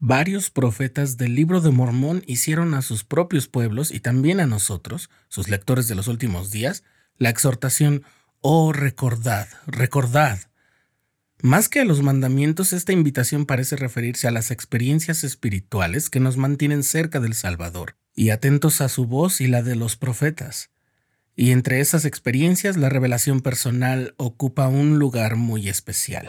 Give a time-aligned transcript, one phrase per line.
[0.00, 5.10] Varios profetas del libro de Mormón hicieron a sus propios pueblos y también a nosotros,
[5.28, 6.84] sus lectores de los últimos días,
[7.16, 8.04] la exhortación,
[8.40, 10.38] oh recordad, recordad.
[11.42, 16.36] Más que a los mandamientos, esta invitación parece referirse a las experiencias espirituales que nos
[16.36, 20.70] mantienen cerca del Salvador y atentos a su voz y la de los profetas.
[21.34, 26.28] Y entre esas experiencias la revelación personal ocupa un lugar muy especial.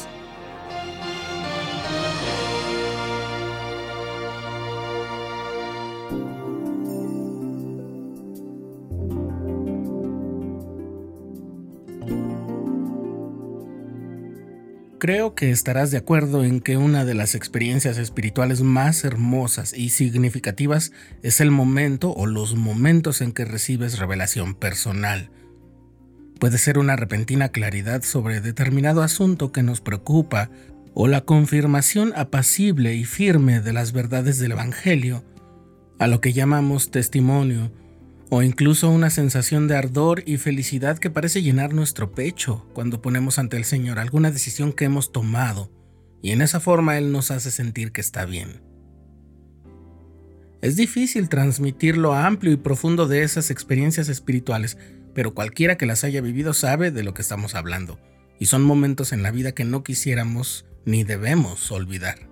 [15.01, 19.89] Creo que estarás de acuerdo en que una de las experiencias espirituales más hermosas y
[19.89, 20.91] significativas
[21.23, 25.31] es el momento o los momentos en que recibes revelación personal.
[26.39, 30.51] Puede ser una repentina claridad sobre determinado asunto que nos preocupa
[30.93, 35.25] o la confirmación apacible y firme de las verdades del Evangelio,
[35.97, 37.71] a lo que llamamos testimonio
[38.33, 43.37] o incluso una sensación de ardor y felicidad que parece llenar nuestro pecho cuando ponemos
[43.37, 45.69] ante el Señor alguna decisión que hemos tomado,
[46.21, 48.63] y en esa forma Él nos hace sentir que está bien.
[50.61, 54.77] Es difícil transmitir lo amplio y profundo de esas experiencias espirituales,
[55.13, 57.99] pero cualquiera que las haya vivido sabe de lo que estamos hablando,
[58.39, 62.30] y son momentos en la vida que no quisiéramos ni debemos olvidar.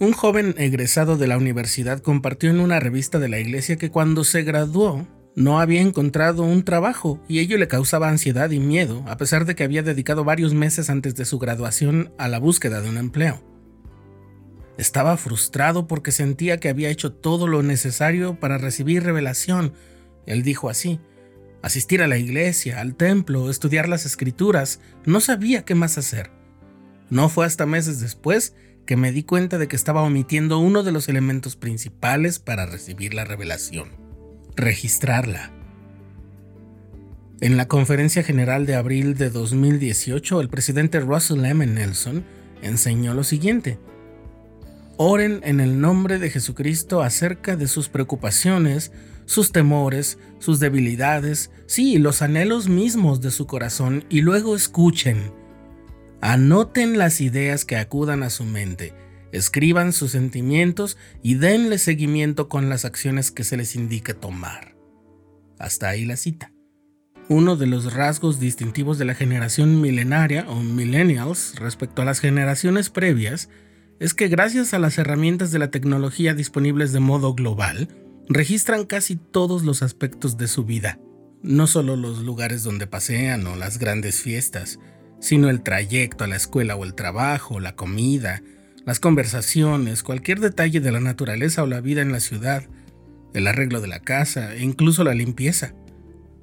[0.00, 4.24] Un joven egresado de la universidad compartió en una revista de la iglesia que cuando
[4.24, 5.06] se graduó
[5.36, 9.54] no había encontrado un trabajo y ello le causaba ansiedad y miedo, a pesar de
[9.54, 13.40] que había dedicado varios meses antes de su graduación a la búsqueda de un empleo.
[14.78, 19.74] Estaba frustrado porque sentía que había hecho todo lo necesario para recibir revelación.
[20.26, 20.98] Él dijo así,
[21.62, 26.32] asistir a la iglesia, al templo, estudiar las escrituras, no sabía qué más hacer.
[27.10, 28.54] No fue hasta meses después
[28.86, 33.14] que me di cuenta de que estaba omitiendo uno de los elementos principales para recibir
[33.14, 33.90] la revelación,
[34.56, 35.52] registrarla.
[37.40, 41.66] En la conferencia general de abril de 2018, el presidente Russell M.
[41.66, 42.24] Nelson
[42.62, 43.78] enseñó lo siguiente.
[44.96, 48.92] Oren en el nombre de Jesucristo acerca de sus preocupaciones,
[49.26, 55.32] sus temores, sus debilidades, sí, los anhelos mismos de su corazón, y luego escuchen
[56.26, 58.94] Anoten las ideas que acudan a su mente,
[59.30, 64.74] escriban sus sentimientos y denle seguimiento con las acciones que se les indique tomar.
[65.58, 66.50] Hasta ahí la cita.
[67.28, 72.88] Uno de los rasgos distintivos de la generación milenaria o millennials respecto a las generaciones
[72.88, 73.50] previas
[74.00, 77.88] es que gracias a las herramientas de la tecnología disponibles de modo global,
[78.30, 80.98] registran casi todos los aspectos de su vida,
[81.42, 84.78] no solo los lugares donde pasean o las grandes fiestas,
[85.24, 88.42] sino el trayecto a la escuela o el trabajo, la comida,
[88.84, 92.64] las conversaciones, cualquier detalle de la naturaleza o la vida en la ciudad,
[93.32, 95.72] el arreglo de la casa e incluso la limpieza.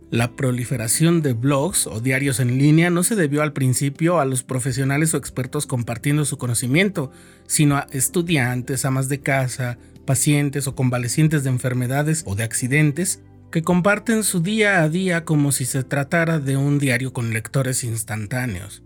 [0.10, 4.42] La proliferación de blogs o diarios en línea no se debió al principio a los
[4.42, 7.12] profesionales o expertos compartiendo su conocimiento,
[7.46, 9.78] sino a estudiantes, amas de casa,
[10.08, 15.52] pacientes o convalecientes de enfermedades o de accidentes que comparten su día a día como
[15.52, 18.82] si se tratara de un diario con lectores instantáneos.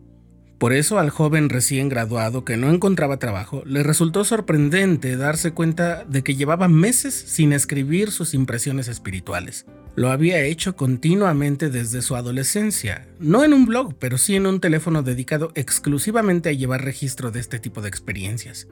[0.58, 6.06] Por eso al joven recién graduado que no encontraba trabajo le resultó sorprendente darse cuenta
[6.06, 9.66] de que llevaba meses sin escribir sus impresiones espirituales.
[9.96, 14.60] Lo había hecho continuamente desde su adolescencia, no en un blog, pero sí en un
[14.60, 18.68] teléfono dedicado exclusivamente a llevar registro de este tipo de experiencias.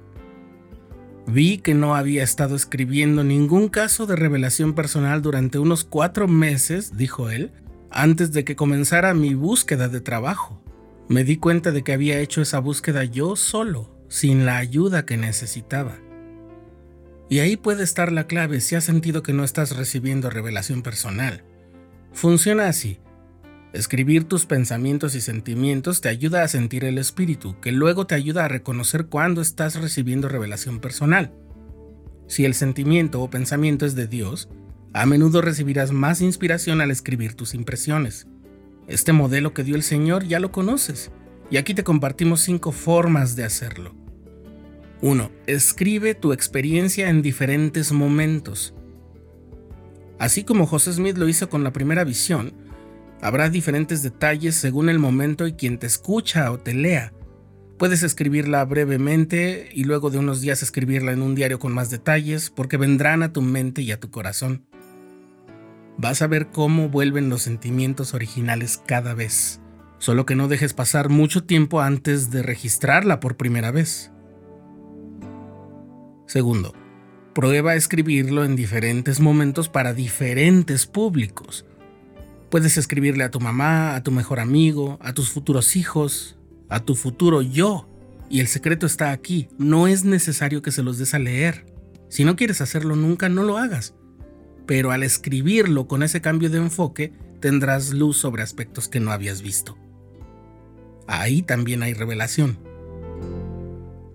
[1.26, 6.98] Vi que no había estado escribiendo ningún caso de revelación personal durante unos cuatro meses,
[6.98, 7.52] dijo él,
[7.90, 10.62] antes de que comenzara mi búsqueda de trabajo.
[11.08, 15.18] Me di cuenta de que había hecho esa búsqueda yo solo, sin la ayuda que
[15.18, 15.98] necesitaba.
[17.30, 21.44] Y ahí puede estar la clave si has sentido que no estás recibiendo revelación personal.
[22.12, 23.00] Funciona así.
[23.74, 28.46] Escribir tus pensamientos y sentimientos te ayuda a sentir el espíritu, que luego te ayuda
[28.46, 31.34] a reconocer cuándo estás recibiendo revelación personal.
[32.28, 34.48] Si el sentimiento o pensamiento es de Dios,
[34.94, 38.28] a menudo recibirás más inspiración al escribir tus impresiones.
[38.88, 41.12] Este modelo que dio el Señor ya lo conoces,
[41.50, 43.96] y aquí te compartimos cinco formas de hacerlo.
[45.02, 45.32] 1.
[45.48, 48.76] Escribe tu experiencia en diferentes momentos.
[50.20, 52.54] Así como José Smith lo hizo con la primera visión,
[53.24, 57.14] Habrá diferentes detalles según el momento y quien te escucha o te lea.
[57.80, 62.50] Puedes escribirla brevemente y luego de unos días escribirla en un diario con más detalles,
[62.50, 64.66] porque vendrán a tu mente y a tu corazón.
[65.98, 69.62] Vas a ver cómo vuelven los sentimientos originales cada vez,
[70.00, 74.12] solo que no dejes pasar mucho tiempo antes de registrarla por primera vez.
[76.28, 76.74] Segundo,
[77.34, 81.66] prueba a escribirlo en diferentes momentos para diferentes públicos.
[82.54, 86.38] Puedes escribirle a tu mamá, a tu mejor amigo, a tus futuros hijos,
[86.70, 87.90] a tu futuro yo.
[88.30, 91.66] Y el secreto está aquí, no es necesario que se los des a leer.
[92.10, 93.96] Si no quieres hacerlo nunca, no lo hagas.
[94.68, 99.42] Pero al escribirlo con ese cambio de enfoque, tendrás luz sobre aspectos que no habías
[99.42, 99.76] visto.
[101.08, 102.60] Ahí también hay revelación.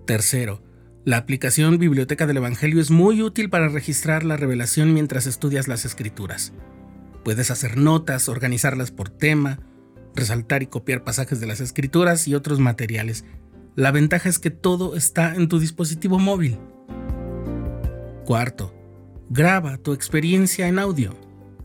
[0.05, 0.63] Tercero,
[1.03, 5.83] la aplicación Biblioteca del Evangelio es muy útil para registrar la revelación mientras estudias las
[5.83, 6.53] escrituras.
[7.23, 9.59] Puedes hacer notas, organizarlas por tema,
[10.15, 13.25] resaltar y copiar pasajes de las escrituras y otros materiales.
[13.75, 16.57] La ventaja es que todo está en tu dispositivo móvil.
[18.25, 18.73] Cuarto,
[19.29, 21.15] graba tu experiencia en audio.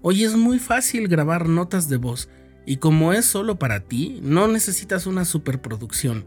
[0.02, 2.28] Hoy es muy fácil grabar notas de voz
[2.66, 6.26] y como es solo para ti, no necesitas una superproducción.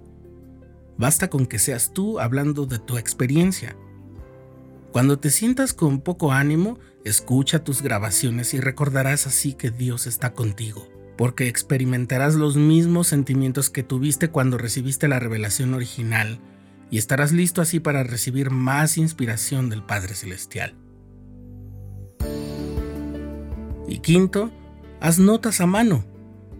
[0.98, 3.76] Basta con que seas tú hablando de tu experiencia.
[4.98, 10.34] Cuando te sientas con poco ánimo, escucha tus grabaciones y recordarás así que Dios está
[10.34, 10.90] contigo,
[11.20, 16.40] porque experimentarás los mismos sentimientos que tuviste cuando recibiste la revelación original
[16.90, 20.74] y estarás listo así para recibir más inspiración del Padre Celestial.
[23.88, 24.52] Y quinto,
[25.00, 26.06] haz notas a mano,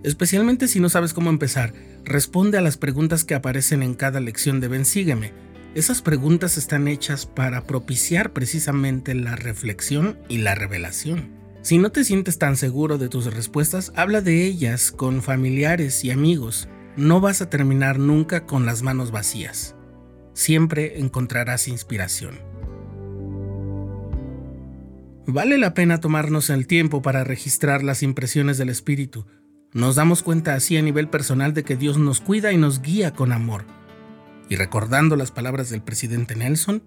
[0.04, 1.74] especialmente si no sabes cómo empezar.
[2.06, 6.88] Responde a las preguntas que aparecen en cada lección de Ven Sígueme esas preguntas están
[6.88, 11.32] hechas para propiciar precisamente la reflexión y la revelación.
[11.62, 16.12] Si no te sientes tan seguro de tus respuestas, habla de ellas con familiares y
[16.12, 16.68] amigos.
[16.96, 19.76] No vas a terminar nunca con las manos vacías.
[20.34, 22.40] Siempre encontrarás inspiración.
[25.26, 29.26] Vale la pena tomarnos el tiempo para registrar las impresiones del Espíritu.
[29.74, 33.14] Nos damos cuenta así a nivel personal de que Dios nos cuida y nos guía
[33.14, 33.77] con amor
[34.50, 36.84] y recordando las palabras del presidente Nelson,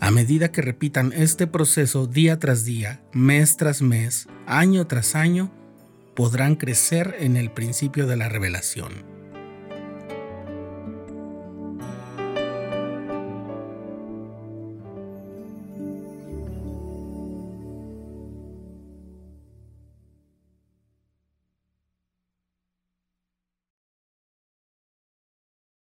[0.00, 5.52] a medida que repitan este proceso día tras día, mes tras mes, año tras año,
[6.16, 9.19] podrán crecer en el principio de la revelación.